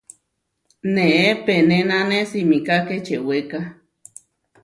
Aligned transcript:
Neé 0.93 1.25
penénane 1.45 2.19
simiká 2.29 2.77
kečewéka. 2.87 3.59